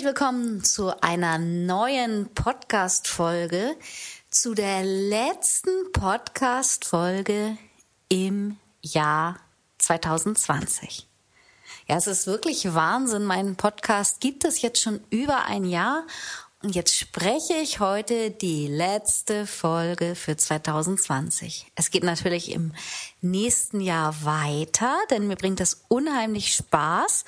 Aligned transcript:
Herzlich 0.00 0.18
willkommen 0.18 0.64
zu 0.64 1.02
einer 1.02 1.36
neuen 1.36 2.32
Podcast-Folge, 2.32 3.76
zu 4.30 4.54
der 4.54 4.82
letzten 4.82 5.92
Podcast-Folge 5.92 7.58
im 8.08 8.56
Jahr 8.80 9.36
2020. 9.76 11.06
Ja, 11.86 11.98
es 11.98 12.06
ist 12.06 12.26
wirklich 12.26 12.72
Wahnsinn. 12.72 13.24
Mein 13.24 13.56
Podcast 13.56 14.20
gibt 14.20 14.46
es 14.46 14.62
jetzt 14.62 14.80
schon 14.80 15.00
über 15.10 15.44
ein 15.44 15.64
Jahr 15.64 16.06
und 16.62 16.74
jetzt 16.74 16.96
spreche 16.96 17.56
ich 17.62 17.80
heute 17.80 18.30
die 18.30 18.68
letzte 18.68 19.46
Folge 19.46 20.14
für 20.14 20.34
2020. 20.34 21.72
Es 21.74 21.90
geht 21.90 22.04
natürlich 22.04 22.52
im 22.52 22.72
nächsten 23.20 23.82
Jahr 23.82 24.24
weiter, 24.24 24.96
denn 25.10 25.26
mir 25.26 25.36
bringt 25.36 25.60
das 25.60 25.84
unheimlich 25.88 26.54
Spaß 26.54 27.26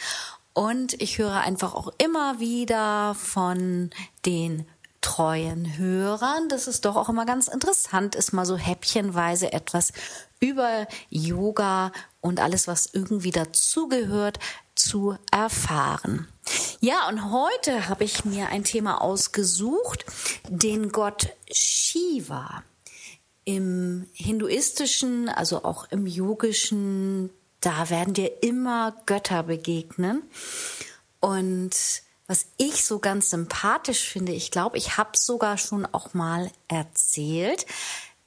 und 0.55 1.00
ich 1.00 1.19
höre 1.19 1.36
einfach 1.36 1.75
auch 1.75 1.92
immer 1.98 2.41
wieder 2.41 3.14
von 3.14 3.91
den 4.27 4.67
treuen 5.00 5.77
Hörern, 5.77 6.48
dass 6.48 6.67
es 6.67 6.81
doch 6.81 6.97
auch 6.97 7.08
immer 7.08 7.27
ganz 7.27 7.48
interessant 7.48 8.14
ist, 8.14 8.33
mal 8.33 8.47
so 8.47 8.56
häppchenweise 8.56 9.53
etwas 9.53 9.92
über 10.41 10.86
Yoga 11.11 11.92
und 12.20 12.41
alles, 12.41 12.69
was 12.69 12.89
irgendwie 12.92 13.33
dazugehört, 13.33 14.39
zu 14.75 15.17
erfahren. 15.30 16.28
Ja, 16.80 17.08
und 17.08 17.30
heute 17.30 17.89
habe 17.89 18.05
ich 18.05 18.25
mir 18.25 18.48
ein 18.48 18.64
Thema 18.64 19.00
ausgesucht, 19.00 20.05
den 20.48 20.91
Gott 20.91 21.30
Shiva. 21.50 22.62
Im 23.45 24.08
hinduistischen, 24.12 25.28
also 25.28 25.64
auch 25.64 25.91
im 25.91 26.06
yogischen 26.06 27.30
da 27.63 27.89
werden 27.89 28.13
dir 28.13 28.43
immer 28.43 28.95
Götter 29.07 29.45
begegnen. 29.45 30.23
Und 31.21 31.73
was 32.27 32.47
ich 32.59 32.85
so 32.85 32.99
ganz 32.99 33.31
sympathisch 33.31 34.09
finde, 34.09 34.33
ich 34.33 34.51
glaube, 34.51 34.77
ich 34.77 34.97
habe 34.99 35.17
sogar 35.17 35.57
schon 35.59 35.87
auch 35.87 36.13
mal 36.13 36.51
erzählt, 36.69 37.67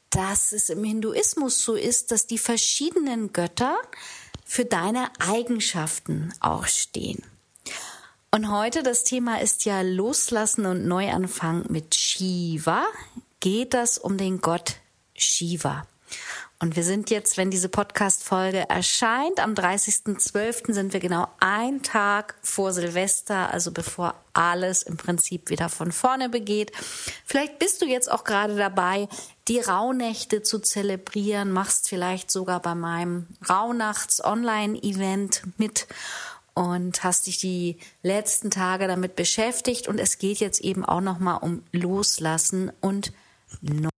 dass 0.09 0.51
es 0.51 0.69
im 0.69 0.83
Hinduismus 0.83 1.61
so 1.61 1.75
ist, 1.75 2.11
dass 2.11 2.25
die 2.25 2.37
verschiedenen 2.37 3.33
Götter 3.33 3.77
für 4.45 4.63
deine 4.63 5.11
Eigenschaften 5.19 6.33
auch 6.39 6.65
stehen. 6.67 7.23
Und 8.31 8.51
heute 8.51 8.83
das 8.83 9.03
Thema 9.03 9.41
ist 9.41 9.65
ja 9.65 9.81
Loslassen 9.81 10.65
und 10.65 10.85
Neuanfang 10.85 11.65
mit 11.69 11.95
Shiva. 11.95 12.85
Geht 13.39 13.73
das 13.73 13.97
um 13.97 14.17
den 14.17 14.39
Gott 14.39 14.75
Shiva? 15.15 15.87
Und 16.59 16.77
wir 16.77 16.83
sind 16.83 17.09
jetzt, 17.09 17.35
wenn 17.37 17.51
diese 17.51 17.67
Podcast-Folge 17.67 18.69
erscheint, 18.69 19.41
am 19.41 19.55
30.12. 19.55 20.71
sind 20.73 20.93
wir 20.93 21.01
genau 21.01 21.27
ein 21.39 21.83
Tag 21.83 22.35
vor 22.41 22.71
Silvester, 22.71 23.51
also 23.51 23.71
bevor 23.71 24.15
alles 24.31 24.81
im 24.81 24.95
Prinzip 24.95 25.49
wieder 25.49 25.67
von 25.67 25.91
vorne 25.91 26.29
begeht. 26.29 26.71
Vielleicht 27.25 27.59
bist 27.59 27.81
du 27.81 27.85
jetzt 27.85 28.09
auch 28.09 28.23
gerade 28.23 28.55
dabei, 28.55 29.09
die 29.49 29.59
Rauhnächte 29.59 30.43
zu 30.43 30.59
zelebrieren, 30.59 31.51
machst 31.51 31.89
vielleicht 31.89 32.31
sogar 32.31 32.61
bei 32.61 32.73
meinem 32.73 33.27
Rauhnachts-Online-Event 33.49 35.43
mit 35.57 35.87
und 36.53 37.03
hast 37.03 37.27
dich 37.27 37.37
die 37.37 37.77
letzten 38.01 38.49
Tage 38.49 38.87
damit 38.87 39.17
beschäftigt 39.17 39.89
und 39.89 39.99
es 39.99 40.19
geht 40.19 40.39
jetzt 40.39 40.61
eben 40.61 40.85
auch 40.85 41.01
nochmal 41.01 41.39
um 41.41 41.63
Loslassen 41.73 42.71
und 42.79 43.11
Neuanfang. 43.61 43.94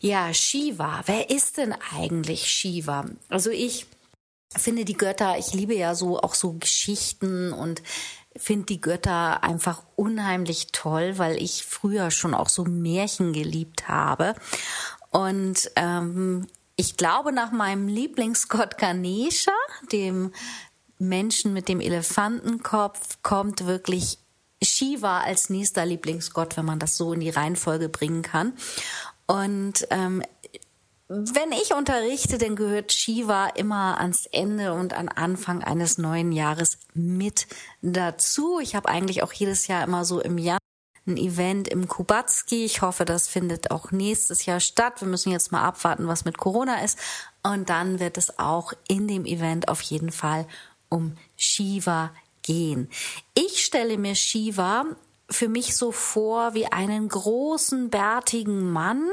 Ja, 0.00 0.32
Shiva. 0.32 1.02
Wer 1.06 1.30
ist 1.30 1.56
denn 1.56 1.74
eigentlich 1.92 2.46
Shiva? 2.46 3.06
Also 3.28 3.50
ich 3.50 3.86
finde 4.56 4.84
die 4.84 4.96
Götter, 4.96 5.38
ich 5.38 5.52
liebe 5.52 5.74
ja 5.74 5.94
so 5.94 6.20
auch 6.20 6.34
so 6.34 6.52
Geschichten 6.54 7.52
und 7.52 7.82
finde 8.36 8.66
die 8.66 8.80
Götter 8.80 9.42
einfach 9.42 9.82
unheimlich 9.96 10.68
toll, 10.72 11.18
weil 11.18 11.42
ich 11.42 11.64
früher 11.64 12.10
schon 12.10 12.34
auch 12.34 12.48
so 12.48 12.64
Märchen 12.64 13.32
geliebt 13.32 13.88
habe. 13.88 14.34
Und 15.10 15.70
ähm, 15.76 16.46
ich 16.76 16.96
glaube, 16.96 17.32
nach 17.32 17.50
meinem 17.50 17.88
Lieblingsgott 17.88 18.78
Ganesha, 18.78 19.52
dem 19.90 20.32
Menschen 20.98 21.52
mit 21.52 21.68
dem 21.68 21.80
Elefantenkopf, 21.80 23.18
kommt 23.22 23.66
wirklich 23.66 24.18
Shiva 24.62 25.20
als 25.20 25.50
nächster 25.50 25.86
Lieblingsgott, 25.86 26.56
wenn 26.56 26.64
man 26.64 26.78
das 26.78 26.96
so 26.96 27.12
in 27.12 27.20
die 27.20 27.30
Reihenfolge 27.30 27.88
bringen 27.88 28.22
kann. 28.22 28.54
Und 29.28 29.86
ähm, 29.90 30.22
wenn 31.08 31.52
ich 31.52 31.72
unterrichte, 31.74 32.38
dann 32.38 32.56
gehört 32.56 32.92
Shiva 32.92 33.46
immer 33.48 33.98
ans 34.00 34.26
Ende 34.26 34.72
und 34.72 34.92
an 34.92 35.08
Anfang 35.08 35.62
eines 35.62 35.96
neuen 35.96 36.32
Jahres 36.32 36.78
mit 36.92 37.46
dazu. 37.80 38.58
Ich 38.60 38.74
habe 38.74 38.88
eigentlich 38.88 39.22
auch 39.22 39.32
jedes 39.32 39.68
Jahr 39.68 39.84
immer 39.84 40.04
so 40.04 40.20
im 40.20 40.36
Jahr 40.38 40.58
ein 41.06 41.16
Event 41.16 41.68
im 41.68 41.88
Kubatski. 41.88 42.64
Ich 42.64 42.82
hoffe, 42.82 43.04
das 43.04 43.28
findet 43.28 43.70
auch 43.70 43.90
nächstes 43.90 44.44
Jahr 44.46 44.60
statt. 44.60 45.00
Wir 45.00 45.08
müssen 45.08 45.32
jetzt 45.32 45.52
mal 45.52 45.62
abwarten, 45.62 46.08
was 46.08 46.24
mit 46.24 46.38
Corona 46.38 46.82
ist. 46.82 46.98
Und 47.42 47.70
dann 47.70 48.00
wird 48.00 48.18
es 48.18 48.38
auch 48.38 48.72
in 48.88 49.08
dem 49.08 49.24
Event 49.24 49.68
auf 49.68 49.80
jeden 49.80 50.12
Fall 50.12 50.46
um 50.88 51.16
Shiva 51.36 52.12
gehen. 52.42 52.90
Ich 53.34 53.64
stelle 53.64 53.98
mir 53.98 54.14
Shiva 54.14 54.84
für 55.30 55.48
mich 55.48 55.76
so 55.76 55.92
vor 55.92 56.54
wie 56.54 56.66
einen 56.66 57.08
großen, 57.08 57.90
bärtigen 57.90 58.70
Mann. 58.70 59.08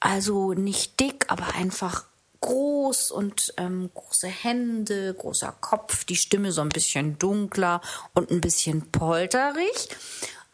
Also 0.00 0.52
nicht 0.52 1.00
dick, 1.00 1.26
aber 1.28 1.54
einfach 1.54 2.04
groß 2.40 3.10
und 3.10 3.54
ähm, 3.56 3.90
große 3.92 4.28
Hände, 4.28 5.14
großer 5.14 5.54
Kopf, 5.60 6.04
die 6.04 6.16
Stimme 6.16 6.52
so 6.52 6.60
ein 6.60 6.68
bisschen 6.68 7.18
dunkler 7.18 7.80
und 8.14 8.30
ein 8.30 8.40
bisschen 8.40 8.90
polterig. 8.92 9.88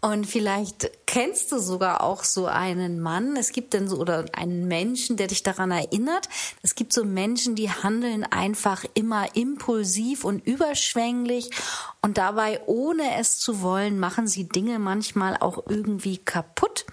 Und 0.05 0.27
vielleicht 0.27 0.91
kennst 1.07 1.53
du 1.53 1.61
sogar 1.61 2.03
auch 2.03 2.25
so 2.25 2.47
einen 2.47 2.99
Mann. 2.99 3.37
Es 3.37 3.53
gibt 3.53 3.73
dann 3.73 3.89
so 3.89 3.99
oder 3.99 4.25
einen 4.33 4.67
Menschen, 4.67 5.17
der 5.17 5.29
dich 5.29 5.45
daran 5.45 5.71
erinnert. 5.71 6.29
Es 6.61 6.75
gibt 6.75 6.93
so 6.93 7.05
Menschen, 7.05 7.55
die 7.55 7.71
handeln 7.71 8.25
einfach 8.25 8.85
immer 8.95 9.37
impulsiv 9.37 10.25
und 10.25 10.45
überschwänglich 10.45 11.51
und 12.01 12.19
dabei, 12.19 12.61
ohne 12.67 13.17
es 13.21 13.39
zu 13.39 13.63
wollen, 13.63 14.01
machen 14.01 14.27
sie 14.27 14.49
Dinge 14.49 14.81
manchmal 14.81 15.37
auch 15.37 15.63
irgendwie 15.69 16.19
kaputt. 16.19 16.85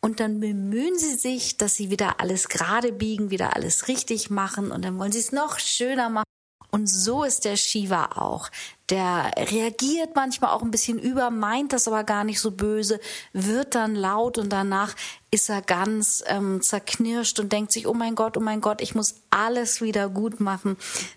Und 0.00 0.20
dann 0.20 0.38
bemühen 0.38 0.98
sie 0.98 1.14
sich, 1.14 1.56
dass 1.56 1.76
sie 1.76 1.90
wieder 1.90 2.20
alles 2.20 2.50
gerade 2.50 2.92
biegen, 2.92 3.30
wieder 3.30 3.56
alles 3.56 3.88
richtig 3.88 4.28
machen 4.28 4.70
und 4.70 4.84
dann 4.84 4.98
wollen 4.98 5.12
sie 5.12 5.18
es 5.18 5.32
noch 5.32 5.58
schöner 5.58 6.10
machen. 6.10 6.24
Und 6.70 6.86
so 6.88 7.24
ist 7.24 7.44
der 7.44 7.56
Shiva 7.56 8.10
auch. 8.16 8.50
Der 8.90 9.32
reagiert 9.36 10.14
manchmal 10.14 10.50
auch 10.50 10.62
ein 10.62 10.70
bisschen 10.70 10.98
über, 10.98 11.30
meint 11.30 11.72
das 11.72 11.88
aber 11.88 12.04
gar 12.04 12.24
nicht 12.24 12.40
so 12.40 12.50
böse, 12.50 13.00
wird 13.32 13.74
dann 13.74 13.94
laut 13.94 14.38
und 14.38 14.50
danach 14.50 14.94
ist 15.30 15.48
er 15.48 15.62
ganz 15.62 16.22
ähm, 16.26 16.60
zerknirscht 16.62 17.40
und 17.40 17.52
denkt 17.52 17.72
sich, 17.72 17.86
oh 17.86 17.94
mein 17.94 18.14
Gott, 18.14 18.36
oh 18.36 18.40
mein 18.40 18.60
Gott, 18.60 18.80
ich 18.80 18.94
muss 18.94 19.16
alles 19.30 19.80
wieder 19.80 20.08
gut 20.08 20.40
machen. 20.40 20.76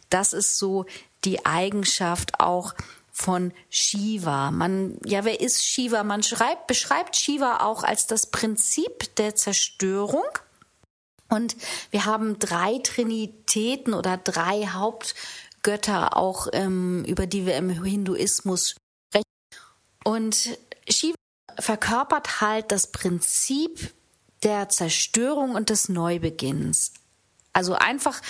Das 0.09 0.33
ist 0.33 0.57
so 0.57 0.85
die 1.23 1.45
Eigenschaft 1.45 2.39
auch 2.39 2.73
von 3.11 3.53
Shiva. 3.69 4.51
Man, 4.51 4.97
ja, 5.05 5.25
wer 5.25 5.39
ist 5.39 5.65
Shiva? 5.65 6.03
Man 6.03 6.23
schreibt, 6.23 6.67
beschreibt 6.67 7.15
Shiva 7.15 7.57
auch 7.57 7.83
als 7.83 8.07
das 8.07 8.25
Prinzip 8.25 9.15
der 9.17 9.35
Zerstörung. 9.35 10.23
Und 11.29 11.55
wir 11.91 12.05
haben 12.05 12.39
drei 12.39 12.79
Trinitäten 12.79 13.93
oder 13.93 14.17
drei 14.17 14.65
Hauptgötter 15.61 16.17
auch, 16.17 16.47
ähm, 16.53 17.05
über 17.05 17.27
die 17.27 17.45
wir 17.45 17.55
im 17.55 17.69
Hinduismus 17.69 18.75
sprechen. 19.09 19.23
Und 20.03 20.57
Shiva 20.89 21.15
verkörpert 21.59 22.41
halt 22.41 22.71
das 22.71 22.91
Prinzip 22.91 23.93
der 24.43 24.69
Zerstörung 24.69 25.53
und 25.53 25.69
des 25.69 25.87
Neubeginns. 25.87 26.93
Also 27.53 27.75
einfach 27.75 28.21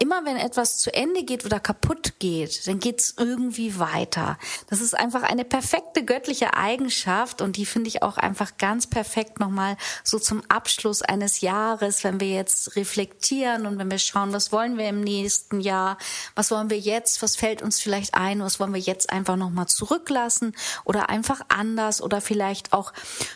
immer 0.00 0.24
wenn 0.24 0.36
etwas 0.36 0.78
zu 0.78 0.92
Ende 0.92 1.24
geht 1.24 1.44
oder 1.44 1.60
kaputt 1.60 2.14
geht, 2.18 2.66
dann 2.66 2.80
geht's 2.80 3.14
irgendwie 3.18 3.78
weiter. 3.78 4.38
Das 4.68 4.80
ist 4.80 4.94
einfach 4.94 5.22
eine 5.22 5.44
perfekte 5.44 6.04
göttliche 6.04 6.54
Eigenschaft 6.54 7.42
und 7.42 7.56
die 7.56 7.66
finde 7.66 7.88
ich 7.88 8.02
auch 8.02 8.16
einfach 8.16 8.56
ganz 8.56 8.86
perfekt 8.86 9.40
nochmal 9.40 9.76
so 10.02 10.18
zum 10.18 10.42
Abschluss 10.48 11.02
eines 11.02 11.42
Jahres, 11.42 12.02
wenn 12.02 12.18
wir 12.18 12.30
jetzt 12.30 12.76
reflektieren 12.76 13.66
und 13.66 13.78
wenn 13.78 13.90
wir 13.90 13.98
schauen, 13.98 14.32
was 14.32 14.52
wollen 14.52 14.78
wir 14.78 14.88
im 14.88 15.02
nächsten 15.02 15.60
Jahr, 15.60 15.98
was 16.34 16.50
wollen 16.50 16.70
wir 16.70 16.78
jetzt, 16.78 17.20
was 17.20 17.36
fällt 17.36 17.60
uns 17.60 17.78
vielleicht 17.78 18.14
ein, 18.14 18.40
was 18.40 18.58
wollen 18.58 18.72
wir 18.72 18.80
jetzt 18.80 19.10
einfach 19.10 19.36
nochmal 19.36 19.66
zurücklassen 19.66 20.56
oder 20.84 21.10
einfach 21.10 21.42
anders 21.48 22.00
oder 22.00 22.22
vielleicht 22.22 22.72
auch 22.72 22.94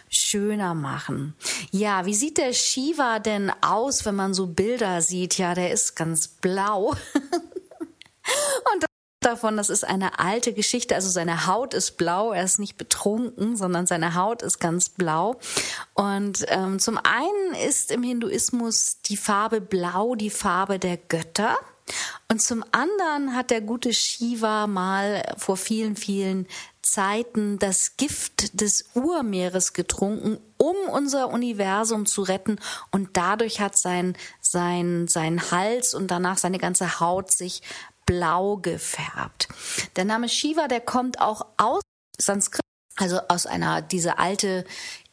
schöner 0.09 0.75
machen. 0.75 1.35
Ja, 1.71 2.07
wie 2.07 2.15
sieht 2.15 2.39
der 2.39 2.55
Shiva 2.55 3.19
denn 3.19 3.53
aus, 3.61 4.07
wenn 4.07 4.15
man 4.15 4.33
so 4.33 4.47
Bilder 4.47 5.03
sieht? 5.03 5.37
Ja, 5.37 5.55
der 5.55 5.71
ist 5.71 5.95
ganz 5.95 6.29
blau. 6.55 6.95
Und 8.73 8.85
davon, 9.21 9.57
das 9.57 9.71
ist 9.71 9.85
eine 9.85 10.19
alte 10.19 10.53
Geschichte. 10.53 10.95
Also 10.95 11.09
seine 11.09 11.47
Haut 11.47 11.75
ist 11.75 11.97
blau, 11.97 12.33
er 12.33 12.45
ist 12.45 12.59
nicht 12.59 12.77
betrunken, 12.77 13.57
sondern 13.57 13.87
seine 13.87 14.15
Haut 14.15 14.43
ist 14.43 14.61
ganz 14.61 14.89
blau. 14.89 15.37
Und 15.95 16.45
ähm, 16.49 16.79
zum 16.79 16.99
einen 16.99 17.55
ist 17.67 17.91
im 17.91 18.03
Hinduismus 18.03 19.01
die 19.03 19.17
Farbe 19.17 19.61
blau 19.61 20.15
die 20.15 20.31
Farbe 20.31 20.79
der 20.79 20.97
Götter. 20.97 21.57
Und 22.29 22.41
zum 22.41 22.65
anderen 22.73 23.35
hat 23.35 23.51
der 23.51 23.61
gute 23.61 23.93
Shiva 23.93 24.67
mal 24.67 25.23
vor 25.37 25.57
vielen, 25.57 25.97
vielen 25.97 26.47
Zeiten 26.83 27.59
das 27.59 27.97
Gift 27.97 28.61
des 28.61 28.91
Urmeeres 28.95 29.73
getrunken, 29.73 30.39
um 30.57 30.77
unser 30.91 31.31
Universum 31.31 32.07
zu 32.07 32.23
retten. 32.23 32.59
Und 32.91 33.17
dadurch 33.17 33.61
hat 33.61 33.77
sein, 33.77 34.17
sein, 34.41 35.09
sein 35.09 35.51
Hals 35.51 35.95
und 35.95 36.11
danach 36.11 36.39
seine 36.39 36.59
ganze 36.59 37.01
Haut 37.01 37.31
sich 37.31 37.63
blau 38.07 38.57
gefärbt. 38.57 39.49
Der 39.97 40.05
Name 40.05 40.29
Shiva, 40.29 40.69
der 40.69 40.81
kommt 40.81 41.21
auch 41.21 41.47
aus 41.57 41.83
Sanskrit, 42.19 42.61
also 42.97 43.21
aus 43.29 43.47
einer, 43.47 43.83
diese 43.83 44.19
alte 44.19 44.65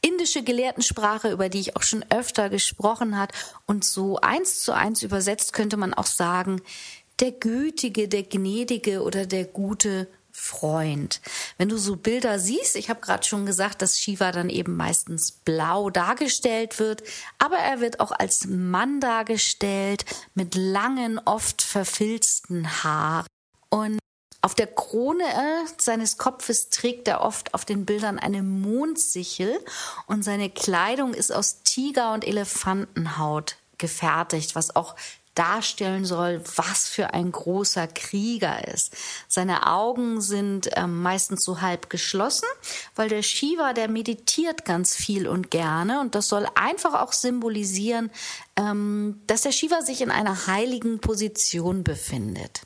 indische 0.01 0.44
Gelehrtensprache, 0.44 1.31
über 1.31 1.50
die 1.50 1.59
ich 1.59 1.75
auch 1.75 1.83
schon 1.83 2.06
öfter 2.09 2.50
gesprochen 2.50 3.18
hat. 3.18 3.31
Und 3.65 3.83
so 3.83 4.19
eins 4.19 4.62
zu 4.62 4.74
eins 4.74 5.03
übersetzt 5.03 5.53
könnte 5.53 5.77
man 5.77 5.94
auch 5.94 6.07
sagen, 6.07 6.62
der 7.19 7.31
Gütige, 7.31 8.07
der 8.07 8.24
Gnädige 8.24 9.03
oder 9.03 9.25
der 9.25 9.45
gute 9.45 10.07
Freund. 10.31 11.21
Wenn 11.57 11.69
du 11.69 11.77
so 11.77 11.98
Bilder 11.98 12.39
siehst, 12.39 12.75
ich 12.75 12.89
habe 12.89 13.01
gerade 13.01 13.25
schon 13.25 13.45
gesagt, 13.45 13.81
dass 13.81 14.00
Shiva 14.00 14.31
dann 14.31 14.50
eben 14.50 14.75
meistens 14.75 15.31
blau 15.31 15.89
dargestellt 15.89 16.80
wird, 16.80 17.04
aber 17.38 17.57
er 17.57 17.81
wird 17.81 18.00
auch 18.00 18.12
als 18.12 18.47
Mann 18.47 19.01
dargestellt 19.01 20.06
mit 20.33 20.56
langen, 20.56 21.19
oft 21.19 21.62
verfilzten 21.62 22.83
Haaren. 22.83 23.27
Und 23.69 24.00
auf 24.41 24.55
der 24.55 24.67
Krone 24.67 25.23
äh, 25.23 25.67
seines 25.77 26.17
Kopfes 26.17 26.69
trägt 26.69 27.07
er 27.07 27.21
oft 27.21 27.53
auf 27.53 27.63
den 27.63 27.85
Bildern 27.85 28.17
eine 28.19 28.41
Mondsichel 28.41 29.59
und 30.07 30.23
seine 30.23 30.49
Kleidung 30.49 31.13
ist 31.13 31.31
aus 31.31 31.61
Tiger- 31.63 32.13
und 32.13 32.25
Elefantenhaut 32.25 33.57
gefertigt, 33.77 34.55
was 34.55 34.75
auch 34.75 34.95
darstellen 35.35 36.03
soll, 36.05 36.43
was 36.55 36.89
für 36.89 37.13
ein 37.13 37.31
großer 37.31 37.88
Krieger 37.88 38.67
ist. 38.67 38.95
Seine 39.27 39.67
Augen 39.67 40.19
sind 40.19 40.69
ähm, 40.75 41.01
meistens 41.01 41.45
so 41.45 41.61
halb 41.61 41.89
geschlossen, 41.89 42.47
weil 42.95 43.07
der 43.07 43.23
Shiva, 43.23 43.73
der 43.73 43.87
meditiert 43.87 44.65
ganz 44.65 44.94
viel 44.94 45.27
und 45.27 45.49
gerne 45.49 46.01
und 46.01 46.15
das 46.15 46.27
soll 46.27 46.47
einfach 46.55 46.95
auch 46.95 47.13
symbolisieren, 47.13 48.11
ähm, 48.57 49.21
dass 49.27 49.44
der 49.44 49.53
Shiva 49.53 49.81
sich 49.81 50.01
in 50.01 50.11
einer 50.11 50.47
heiligen 50.47 50.99
Position 50.99 51.83
befindet. 51.83 52.63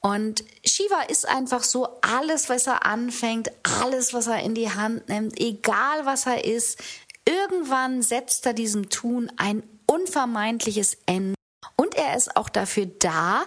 Und 0.00 0.44
Shiva 0.64 1.02
ist 1.08 1.28
einfach 1.28 1.64
so 1.64 1.88
alles, 2.02 2.48
was 2.48 2.66
er 2.66 2.86
anfängt, 2.86 3.50
alles, 3.80 4.14
was 4.14 4.28
er 4.28 4.40
in 4.42 4.54
die 4.54 4.70
Hand 4.70 5.08
nimmt, 5.08 5.38
egal 5.40 6.04
was 6.06 6.26
er 6.26 6.44
ist, 6.44 6.78
irgendwann 7.24 8.02
setzt 8.02 8.46
er 8.46 8.52
diesem 8.52 8.90
Tun 8.90 9.30
ein 9.36 9.62
unvermeidliches 9.86 10.98
Ende. 11.06 11.34
Und 11.76 11.96
er 11.96 12.16
ist 12.16 12.36
auch 12.36 12.48
dafür 12.48 12.86
da, 12.86 13.44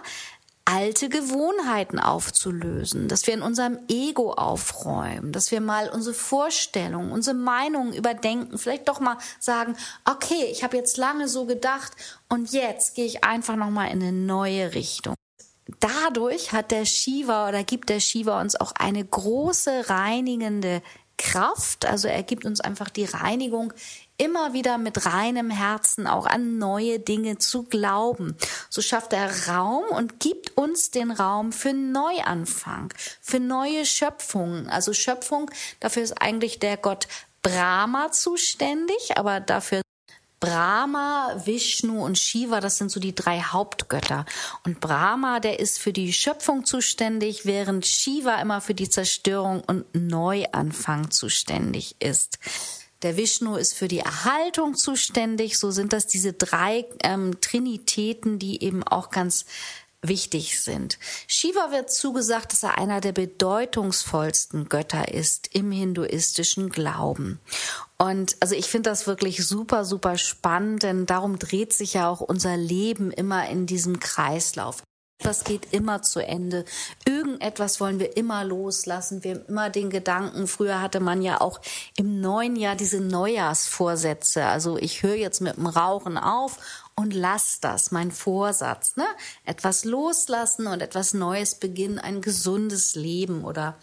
alte 0.64 1.08
Gewohnheiten 1.08 1.98
aufzulösen, 1.98 3.08
dass 3.08 3.26
wir 3.26 3.34
in 3.34 3.42
unserem 3.42 3.80
Ego 3.88 4.32
aufräumen, 4.32 5.32
dass 5.32 5.50
wir 5.50 5.60
mal 5.60 5.88
unsere 5.88 6.14
Vorstellungen, 6.14 7.10
unsere 7.10 7.36
Meinungen 7.36 7.92
überdenken, 7.92 8.58
vielleicht 8.58 8.88
doch 8.88 9.00
mal 9.00 9.18
sagen, 9.40 9.76
okay, 10.04 10.46
ich 10.50 10.62
habe 10.62 10.76
jetzt 10.76 10.98
lange 10.98 11.26
so 11.26 11.46
gedacht 11.46 11.92
und 12.28 12.52
jetzt 12.52 12.94
gehe 12.94 13.06
ich 13.06 13.24
einfach 13.24 13.56
noch 13.56 13.70
mal 13.70 13.86
in 13.86 14.02
eine 14.02 14.12
neue 14.12 14.74
Richtung. 14.74 15.14
Dadurch 15.80 16.52
hat 16.52 16.70
der 16.70 16.84
Shiva 16.84 17.48
oder 17.48 17.62
gibt 17.64 17.88
der 17.88 18.00
Shiva 18.00 18.40
uns 18.40 18.56
auch 18.56 18.72
eine 18.72 19.04
große 19.04 19.88
reinigende 19.88 20.82
Kraft, 21.18 21.86
also 21.86 22.08
er 22.08 22.24
gibt 22.24 22.44
uns 22.44 22.60
einfach 22.60 22.90
die 22.90 23.04
Reinigung 23.04 23.72
immer 24.18 24.52
wieder 24.54 24.76
mit 24.78 25.06
reinem 25.06 25.50
Herzen 25.50 26.06
auch 26.06 26.26
an 26.26 26.58
neue 26.58 26.98
Dinge 26.98 27.38
zu 27.38 27.62
glauben. 27.64 28.36
So 28.70 28.82
schafft 28.82 29.12
er 29.12 29.48
Raum 29.48 29.84
und 29.90 30.20
gibt 30.20 30.56
uns 30.56 30.90
den 30.90 31.10
Raum 31.10 31.52
für 31.52 31.72
Neuanfang, 31.72 32.92
für 33.20 33.38
neue 33.38 33.86
Schöpfungen. 33.86 34.68
Also 34.68 34.92
Schöpfung, 34.92 35.50
dafür 35.80 36.02
ist 36.02 36.20
eigentlich 36.20 36.58
der 36.58 36.76
Gott 36.76 37.06
Brahma 37.42 38.10
zuständig, 38.10 39.16
aber 39.16 39.40
dafür 39.40 39.82
Brahma, 40.42 41.40
Vishnu 41.44 42.04
und 42.04 42.18
Shiva, 42.18 42.58
das 42.58 42.76
sind 42.76 42.90
so 42.90 42.98
die 42.98 43.14
drei 43.14 43.40
Hauptgötter. 43.40 44.26
Und 44.64 44.80
Brahma, 44.80 45.38
der 45.38 45.60
ist 45.60 45.78
für 45.78 45.92
die 45.92 46.12
Schöpfung 46.12 46.64
zuständig, 46.64 47.46
während 47.46 47.86
Shiva 47.86 48.40
immer 48.40 48.60
für 48.60 48.74
die 48.74 48.90
Zerstörung 48.90 49.62
und 49.64 49.84
Neuanfang 49.94 51.12
zuständig 51.12 51.94
ist. 52.00 52.40
Der 53.02 53.16
Vishnu 53.16 53.54
ist 53.54 53.74
für 53.74 53.86
die 53.86 54.00
Erhaltung 54.00 54.74
zuständig. 54.74 55.60
So 55.60 55.70
sind 55.70 55.92
das 55.92 56.08
diese 56.08 56.32
drei 56.32 56.86
ähm, 57.04 57.40
Trinitäten, 57.40 58.40
die 58.40 58.64
eben 58.64 58.82
auch 58.82 59.10
ganz 59.10 59.44
wichtig 60.02 60.60
sind. 60.60 60.98
Shiva 61.28 61.70
wird 61.70 61.92
zugesagt, 61.92 62.52
dass 62.52 62.64
er 62.64 62.76
einer 62.76 63.00
der 63.00 63.12
bedeutungsvollsten 63.12 64.68
Götter 64.68 65.12
ist 65.12 65.54
im 65.54 65.70
hinduistischen 65.70 66.70
Glauben. 66.70 67.40
Und 67.98 68.36
also 68.40 68.56
ich 68.56 68.66
finde 68.66 68.90
das 68.90 69.06
wirklich 69.06 69.46
super, 69.46 69.84
super 69.84 70.18
spannend, 70.18 70.82
denn 70.82 71.06
darum 71.06 71.38
dreht 71.38 71.72
sich 71.72 71.94
ja 71.94 72.08
auch 72.08 72.20
unser 72.20 72.56
Leben 72.56 73.12
immer 73.12 73.48
in 73.48 73.66
diesem 73.66 74.00
Kreislauf. 74.00 74.82
Das 75.22 75.44
geht 75.44 75.72
immer 75.72 76.02
zu 76.02 76.20
Ende. 76.20 76.64
Irgendetwas 77.06 77.80
wollen 77.80 78.00
wir 78.00 78.16
immer 78.16 78.44
loslassen. 78.44 79.22
Wir 79.22 79.36
haben 79.36 79.44
immer 79.46 79.70
den 79.70 79.88
Gedanken, 79.88 80.48
früher 80.48 80.80
hatte 80.80 80.98
man 81.00 81.22
ja 81.22 81.40
auch 81.40 81.60
im 81.96 82.20
neuen 82.20 82.56
Jahr 82.56 82.74
diese 82.74 83.00
Neujahrsvorsätze. 83.00 84.44
Also 84.44 84.78
ich 84.78 85.02
höre 85.02 85.14
jetzt 85.14 85.40
mit 85.40 85.56
dem 85.56 85.66
Rauchen 85.66 86.18
auf 86.18 86.58
und 86.94 87.14
lass 87.14 87.60
das, 87.60 87.90
mein 87.90 88.10
Vorsatz, 88.10 88.96
ne? 88.96 89.06
Etwas 89.44 89.84
loslassen 89.84 90.66
und 90.66 90.82
etwas 90.82 91.14
Neues 91.14 91.54
beginnen, 91.54 91.98
ein 91.98 92.20
gesundes 92.20 92.94
Leben 92.94 93.44
oder 93.44 93.76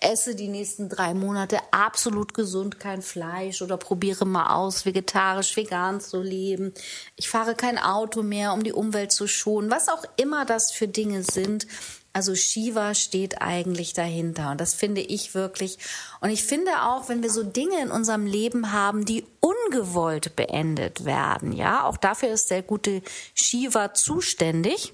esse 0.00 0.34
die 0.34 0.48
nächsten 0.48 0.88
drei 0.88 1.14
Monate 1.14 1.58
absolut 1.70 2.34
gesund, 2.34 2.78
kein 2.78 3.02
Fleisch 3.02 3.62
oder 3.62 3.76
probiere 3.76 4.26
mal 4.26 4.54
aus, 4.54 4.84
vegetarisch, 4.84 5.56
vegan 5.56 6.00
zu 6.00 6.20
leben. 6.20 6.72
Ich 7.16 7.28
fahre 7.28 7.54
kein 7.54 7.78
Auto 7.78 8.22
mehr, 8.22 8.52
um 8.52 8.62
die 8.62 8.72
Umwelt 8.72 9.12
zu 9.12 9.26
schonen. 9.26 9.70
Was 9.70 9.88
auch 9.88 10.04
immer 10.16 10.44
das 10.44 10.70
für 10.70 10.88
Dinge 10.88 11.22
sind. 11.22 11.66
Also 12.12 12.34
Shiva 12.34 12.94
steht 12.94 13.42
eigentlich 13.42 13.92
dahinter 13.92 14.52
und 14.52 14.60
das 14.60 14.72
finde 14.72 15.02
ich 15.02 15.34
wirklich. 15.34 15.78
Und 16.22 16.30
ich 16.30 16.44
finde 16.44 16.70
auch, 16.82 17.10
wenn 17.10 17.22
wir 17.22 17.30
so 17.30 17.42
Dinge 17.42 17.78
in 17.82 17.90
unserem 17.90 18.24
Leben 18.24 18.72
haben, 18.72 19.04
die 19.04 19.26
ungewollt 19.66 20.36
beendet 20.36 21.04
werden, 21.04 21.52
ja, 21.52 21.84
auch 21.84 21.96
dafür 21.96 22.30
ist 22.30 22.50
der 22.50 22.62
gute 22.62 23.02
Shiva 23.34 23.94
zuständig, 23.94 24.92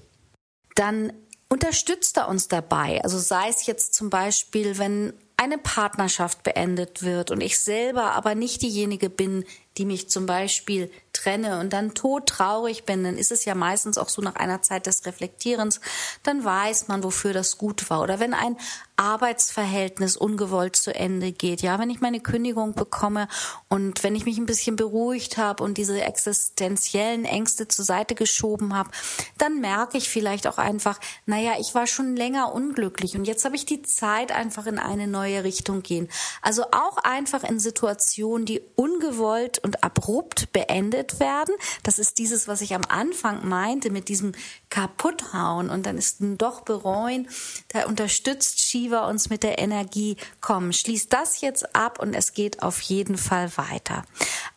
dann 0.75 1.13
unterstützt 1.49 2.17
er 2.17 2.27
uns 2.27 2.47
dabei. 2.47 3.01
Also 3.03 3.19
sei 3.19 3.49
es 3.49 3.65
jetzt 3.65 3.93
zum 3.93 4.09
Beispiel, 4.09 4.77
wenn 4.79 5.13
eine 5.37 5.57
Partnerschaft 5.57 6.43
beendet 6.43 7.03
wird 7.03 7.29
und 7.29 7.41
ich 7.41 7.59
selber 7.59 8.13
aber 8.13 8.33
nicht 8.33 8.61
diejenige 8.61 9.09
bin, 9.09 9.45
die 9.77 9.85
mich 9.85 10.09
zum 10.09 10.25
Beispiel 10.25 10.91
trenne 11.13 11.59
und 11.59 11.71
dann 11.71 11.93
todtraurig 11.93 12.85
bin, 12.85 13.03
dann 13.03 13.17
ist 13.17 13.31
es 13.31 13.45
ja 13.45 13.55
meistens 13.55 13.97
auch 13.97 14.09
so 14.09 14.21
nach 14.21 14.35
einer 14.35 14.61
Zeit 14.61 14.87
des 14.87 15.05
Reflektierens, 15.05 15.79
dann 16.23 16.43
weiß 16.43 16.87
man, 16.87 17.03
wofür 17.03 17.33
das 17.33 17.57
gut 17.57 17.89
war. 17.89 18.01
Oder 18.01 18.19
wenn 18.19 18.33
ein 18.33 18.57
Arbeitsverhältnis 18.95 20.17
ungewollt 20.17 20.75
zu 20.75 20.93
Ende 20.93 21.31
geht, 21.31 21.61
ja, 21.61 21.79
wenn 21.79 21.89
ich 21.89 22.01
meine 22.01 22.19
Kündigung 22.19 22.73
bekomme 22.73 23.27
und 23.69 24.03
wenn 24.03 24.15
ich 24.15 24.25
mich 24.25 24.37
ein 24.37 24.45
bisschen 24.45 24.75
beruhigt 24.75 25.37
habe 25.37 25.63
und 25.63 25.77
diese 25.77 26.01
existenziellen 26.01 27.25
Ängste 27.25 27.67
zur 27.67 27.85
Seite 27.85 28.15
geschoben 28.15 28.75
habe, 28.75 28.89
dann 29.37 29.61
merke 29.61 29.97
ich 29.97 30.09
vielleicht 30.09 30.47
auch 30.47 30.57
einfach, 30.57 30.99
naja, 31.25 31.53
ich 31.59 31.73
war 31.73 31.87
schon 31.87 32.15
länger 32.15 32.53
unglücklich 32.53 33.15
und 33.15 33.25
jetzt 33.25 33.45
habe 33.45 33.55
ich 33.55 33.65
die 33.65 33.81
Zeit 33.81 34.31
einfach 34.31 34.65
in 34.65 34.79
eine 34.79 35.07
neue 35.07 35.43
Richtung 35.43 35.81
gehen. 35.83 36.09
Also 36.41 36.65
auch 36.71 36.97
einfach 36.97 37.43
in 37.43 37.59
Situationen, 37.59 38.45
die 38.45 38.61
ungewollt 38.75 39.62
und 39.63 39.83
abrupt 39.83 40.51
beendet 40.51 41.19
werden. 41.19 41.55
Das 41.83 41.99
ist 41.99 42.17
dieses, 42.17 42.47
was 42.47 42.61
ich 42.61 42.75
am 42.75 42.83
Anfang 42.87 43.47
meinte, 43.47 43.89
mit 43.89 44.09
diesem 44.09 44.33
kaputthauen 44.69 45.69
und 45.69 45.85
dann 45.85 45.97
ist 45.97 46.17
doch 46.19 46.61
bereuen. 46.61 47.27
Da 47.69 47.85
unterstützt 47.85 48.59
Shiva 48.59 49.09
uns 49.09 49.29
mit 49.29 49.43
der 49.43 49.59
Energie, 49.59 50.17
komm, 50.41 50.71
schließ 50.73 51.09
das 51.09 51.41
jetzt 51.41 51.75
ab 51.75 51.99
und 51.99 52.13
es 52.13 52.33
geht 52.33 52.61
auf 52.61 52.81
jeden 52.81 53.17
Fall 53.17 53.55
weiter. 53.57 54.03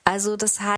Also 0.05 0.37
das 0.37 0.61
heißt, 0.61 0.77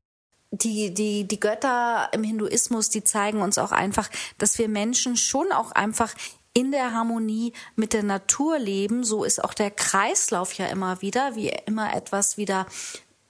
die, 0.50 0.94
die, 0.94 1.28
die 1.28 1.40
Götter 1.40 2.08
im 2.12 2.22
Hinduismus, 2.22 2.88
die 2.88 3.04
zeigen 3.04 3.42
uns 3.42 3.58
auch 3.58 3.72
einfach, 3.72 4.08
dass 4.38 4.58
wir 4.58 4.68
Menschen 4.68 5.16
schon 5.16 5.52
auch 5.52 5.72
einfach 5.72 6.14
in 6.54 6.72
der 6.72 6.92
Harmonie 6.92 7.52
mit 7.76 7.92
der 7.92 8.02
Natur 8.02 8.58
leben. 8.58 9.04
So 9.04 9.24
ist 9.24 9.42
auch 9.44 9.54
der 9.54 9.70
Kreislauf 9.70 10.54
ja 10.54 10.66
immer 10.66 11.02
wieder, 11.02 11.36
wie 11.36 11.48
immer 11.66 11.94
etwas 11.94 12.36
wieder 12.36 12.66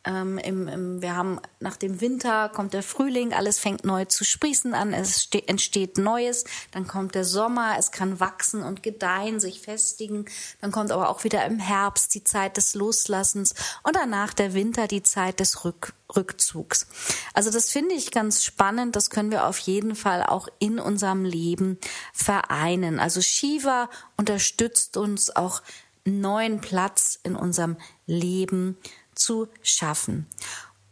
ähm, 0.09 0.39
im, 0.39 0.69
im, 0.69 1.03
wir 1.03 1.15
haben 1.15 1.39
nach 1.61 1.77
dem 1.77 2.01
Winter 2.01 2.49
kommt 2.49 2.73
der 2.73 2.83
Frühling, 2.83 3.35
alles 3.35 3.59
fängt 3.59 3.85
neu 3.85 4.07
zu 4.07 4.25
sprießen 4.25 4.73
an, 4.73 4.95
es 4.95 5.29
entsteht 5.47 5.99
Neues, 5.99 6.45
dann 6.71 6.87
kommt 6.87 7.15
der 7.15 7.25
Sommer, 7.25 7.77
es 7.79 7.93
kann 7.93 8.19
wachsen 8.19 8.63
und 8.63 8.83
gedeihen, 8.83 9.39
sich 9.39 9.61
festigen, 9.61 10.25
dann 10.63 10.73
kommt 10.73 10.93
aber 10.93 11.11
auch 11.11 11.25
wieder 11.25 11.45
im 11.45 11.59
Herbst 11.59 12.15
die 12.15 12.25
Zeit 12.25 12.57
des 12.57 12.75
Loslassens 12.75 13.55
und 13.83 13.97
danach 13.97 14.33
der 14.33 14.55
Winter 14.55 14.89
die 14.89 15.03
Zeit 15.03 15.41
des 15.41 15.65
Rück, 15.65 15.93
Rückzugs. 16.17 16.87
Also 17.35 17.51
das 17.51 17.71
finde 17.71 17.95
ich 17.95 18.11
ganz 18.11 18.43
spannend, 18.43 18.97
das 18.97 19.11
können 19.11 19.31
wir 19.31 19.47
auf 19.47 19.59
jeden 19.59 19.95
Fall 19.95 20.23
auch 20.23 20.49
in 20.59 20.79
unserem 20.79 21.27
Leben 21.27 21.79
vereinen. 22.15 22.99
Also 22.99 23.21
Shiva 23.21 23.91
unterstützt 24.17 24.97
uns 24.97 25.37
auch 25.37 25.61
neuen 26.05 26.63
Platz 26.63 27.19
in 27.23 27.37
unserem 27.37 27.77
Leben 28.07 28.79
zu 29.19 29.49
schaffen. 29.63 30.27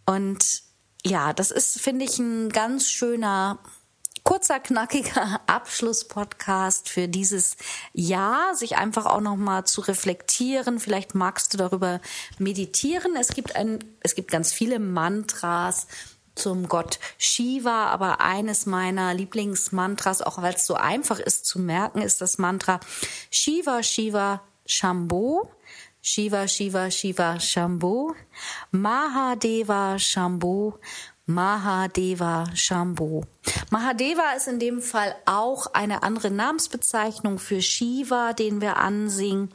Und 0.05 0.63
ja, 1.05 1.33
das 1.33 1.51
ist, 1.51 1.81
finde 1.81 2.05
ich, 2.05 2.19
ein 2.19 2.51
ganz 2.51 2.89
schöner 2.89 3.59
kurzer, 4.27 4.59
knackiger 4.59 5.41
Abschlusspodcast 5.47 6.89
für 6.89 7.07
dieses 7.07 7.57
Jahr, 7.93 8.57
sich 8.57 8.77
einfach 8.77 9.07
auch 9.07 9.21
nochmal 9.21 9.65
zu 9.65 9.81
reflektieren. 9.81 10.81
Vielleicht 10.81 11.15
magst 11.15 11.55
du 11.55 11.59
darüber 11.59 12.01
meditieren. 12.39 13.15
Es 13.17 13.29
gibt 13.29 13.55
ein, 13.55 13.79
es 14.01 14.17
gibt 14.17 14.31
ganz 14.31 14.53
viele 14.53 14.81
Mantras 14.81 15.87
zum 16.35 16.69
Gott 16.69 16.99
Shiva, 17.19 17.87
aber 17.87 18.21
eines 18.21 18.67
meiner 18.67 19.15
Lieblingsmantras, 19.15 20.23
auch 20.23 20.43
weil 20.43 20.55
es 20.55 20.67
so 20.67 20.75
einfach 20.75 21.21
ist 21.21 21.47
zu 21.47 21.59
merken, 21.61 22.03
ist 22.03 22.21
das 22.21 22.37
Mantra 22.37 22.81
Shiva, 23.31 23.83
Shiva, 23.83 24.43
Shambho. 24.67 25.51
Shiva, 26.09 26.47
Shiva, 26.47 26.89
Shiva, 26.89 27.41
Shambhu, 27.41 28.15
Mahadeva, 28.73 29.99
Shambhu, 29.99 30.75
Mahadeva, 31.29 32.47
Shambhu. 32.55 33.25
Mahadeva 33.71 34.37
ist 34.37 34.47
in 34.47 34.61
dem 34.61 34.81
Fall 34.83 35.17
auch 35.25 35.67
eine 35.75 36.05
andere 36.05 36.31
Namensbezeichnung 36.31 37.41
für 37.41 37.61
Shiva, 37.61 38.35
den 38.35 38.61
wir 38.61 38.77
ansingen 38.77 39.51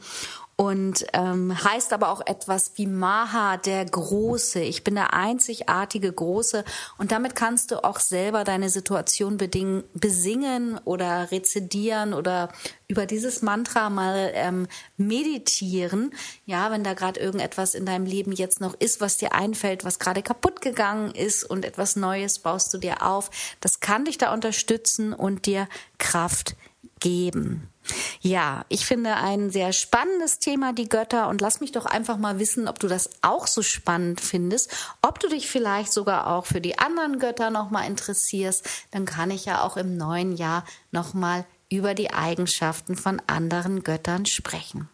und 0.56 1.06
ähm, 1.14 1.52
heißt 1.64 1.92
aber 1.92 2.10
auch 2.10 2.20
etwas 2.26 2.72
wie 2.76 2.86
Maha, 2.86 3.56
der 3.56 3.84
Große. 3.84 4.60
Ich 4.60 4.84
bin 4.84 4.94
der 4.94 5.14
einzigartige 5.14 6.12
Große 6.12 6.64
und 6.98 7.10
damit 7.10 7.34
kannst 7.34 7.70
du 7.70 7.82
auch 7.82 7.98
selber 7.98 8.44
deine 8.44 8.68
Situation 8.68 9.38
bedingen, 9.38 9.82
besingen 9.94 10.78
oder 10.84 11.30
rezidieren 11.30 12.12
oder 12.12 12.50
über 12.86 13.06
dieses 13.06 13.40
Mantra 13.40 13.88
mal 13.88 14.30
ähm, 14.34 14.68
meditieren. 14.98 16.14
Ja, 16.44 16.70
wenn 16.70 16.84
da 16.84 16.92
gerade 16.92 17.18
irgendetwas 17.18 17.74
in 17.74 17.86
deinem 17.86 18.04
Leben 18.04 18.32
jetzt 18.32 18.60
noch 18.60 18.74
ist, 18.74 19.00
was 19.00 19.16
dir 19.16 19.32
einfällt, 19.32 19.84
was 19.84 19.98
gerade 19.98 20.22
kaputt 20.22 20.60
gegangen 20.60 21.12
ist 21.12 21.44
und 21.44 21.64
etwas 21.64 21.96
Neues 21.96 22.38
baust 22.38 22.72
du 22.74 22.78
dir 22.78 23.02
auf. 23.02 23.30
Das 23.60 23.80
kann 23.80 24.04
dich 24.04 24.18
da 24.18 24.32
unterstützen 24.34 25.14
und 25.14 25.46
dir 25.46 25.66
Kraft 25.98 26.56
geben. 27.00 27.71
Ja, 28.20 28.64
ich 28.68 28.86
finde 28.86 29.16
ein 29.16 29.50
sehr 29.50 29.72
spannendes 29.72 30.38
Thema, 30.38 30.72
die 30.72 30.88
Götter. 30.88 31.28
Und 31.28 31.40
lass 31.40 31.60
mich 31.60 31.72
doch 31.72 31.86
einfach 31.86 32.18
mal 32.18 32.38
wissen, 32.38 32.68
ob 32.68 32.78
du 32.78 32.88
das 32.88 33.10
auch 33.22 33.46
so 33.46 33.62
spannend 33.62 34.20
findest, 34.20 34.70
ob 35.02 35.20
du 35.20 35.28
dich 35.28 35.48
vielleicht 35.48 35.92
sogar 35.92 36.26
auch 36.28 36.46
für 36.46 36.60
die 36.60 36.78
anderen 36.78 37.18
Götter 37.18 37.50
nochmal 37.50 37.86
interessierst. 37.86 38.68
Dann 38.90 39.04
kann 39.04 39.30
ich 39.30 39.44
ja 39.44 39.62
auch 39.62 39.76
im 39.76 39.96
neuen 39.96 40.36
Jahr 40.36 40.64
nochmal 40.90 41.44
über 41.70 41.94
die 41.94 42.12
Eigenschaften 42.12 42.96
von 42.96 43.20
anderen 43.26 43.82
Göttern 43.82 44.26
sprechen. 44.26 44.88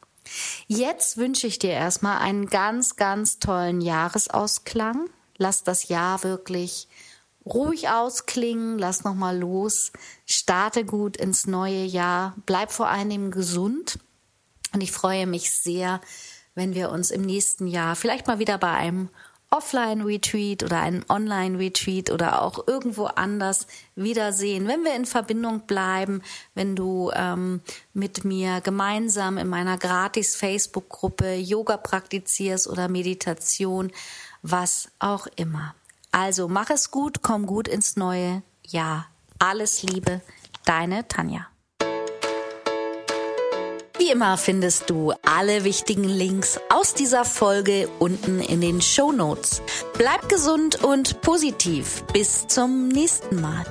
Jetzt 0.66 1.16
wünsche 1.16 1.46
ich 1.46 1.58
dir 1.58 1.72
erstmal 1.72 2.18
einen 2.18 2.46
ganz, 2.46 2.96
ganz 2.96 3.38
tollen 3.38 3.80
Jahresausklang. 3.80 5.08
Lass 5.38 5.64
das 5.64 5.88
Jahr 5.88 6.22
wirklich 6.22 6.88
ruhig 7.44 7.88
ausklingen, 7.88 8.78
lass 8.78 9.04
noch 9.04 9.14
mal 9.14 9.38
los, 9.38 9.92
starte 10.26 10.84
gut 10.84 11.16
ins 11.16 11.46
neue 11.46 11.84
Jahr, 11.84 12.34
bleib 12.46 12.70
vor 12.70 12.88
allem 12.88 13.30
gesund 13.30 13.98
und 14.72 14.82
ich 14.82 14.92
freue 14.92 15.26
mich 15.26 15.52
sehr, 15.52 16.00
wenn 16.54 16.74
wir 16.74 16.90
uns 16.90 17.10
im 17.10 17.22
nächsten 17.22 17.66
Jahr 17.66 17.96
vielleicht 17.96 18.26
mal 18.26 18.38
wieder 18.38 18.58
bei 18.58 18.72
einem 18.72 19.08
Offline-Retreat 19.50 20.62
oder 20.62 20.80
einem 20.80 21.04
Online-Retreat 21.08 22.10
oder 22.10 22.42
auch 22.42 22.66
irgendwo 22.66 23.06
anders 23.06 23.66
wiedersehen, 23.96 24.68
wenn 24.68 24.84
wir 24.84 24.94
in 24.94 25.06
Verbindung 25.06 25.60
bleiben, 25.60 26.22
wenn 26.54 26.76
du 26.76 27.10
ähm, 27.14 27.62
mit 27.94 28.24
mir 28.24 28.60
gemeinsam 28.60 29.38
in 29.38 29.48
meiner 29.48 29.78
gratis 29.78 30.36
Facebook-Gruppe 30.36 31.36
Yoga 31.36 31.78
praktizierst 31.78 32.68
oder 32.68 32.88
Meditation, 32.88 33.90
was 34.42 34.90
auch 34.98 35.26
immer. 35.36 35.74
Also 36.20 36.48
mach 36.48 36.68
es 36.70 36.90
gut, 36.90 37.22
komm 37.22 37.46
gut 37.46 37.68
ins 37.68 37.94
neue 37.94 38.42
Jahr. 38.66 39.06
Alles 39.38 39.84
Liebe, 39.84 40.20
deine 40.64 41.06
Tanja. 41.06 41.46
Wie 43.98 44.10
immer 44.10 44.36
findest 44.36 44.90
du 44.90 45.12
alle 45.24 45.62
wichtigen 45.62 46.02
Links 46.02 46.58
aus 46.70 46.94
dieser 46.94 47.24
Folge 47.24 47.88
unten 48.00 48.40
in 48.40 48.60
den 48.60 48.82
Show 48.82 49.12
Notes. 49.12 49.62
Bleib 49.96 50.28
gesund 50.28 50.82
und 50.82 51.20
positiv. 51.20 52.02
Bis 52.12 52.48
zum 52.48 52.88
nächsten 52.88 53.40
Mal. 53.40 53.64